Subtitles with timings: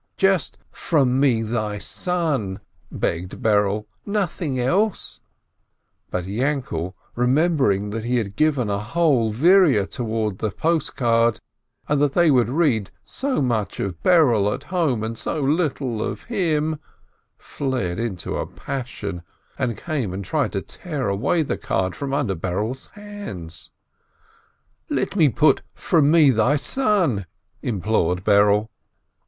[0.01, 0.17] "Hush!
[0.17, 2.59] Just 'from me, thy son,'"
[2.91, 5.27] begged Berele, "nothing else I"
[6.09, 11.39] But Yainkele, remembering that he had given a whole vierer toward the post card,
[11.87, 16.23] and that they would read so much of Berele at home, and so little of
[16.23, 16.79] him,
[17.37, 19.21] flew into a passion,
[19.59, 23.69] and came and tried to tear away the card from under Berele's hands.
[24.89, 27.27] "Let me put 'from me, thy son'!"
[27.61, 28.67] implored Berele.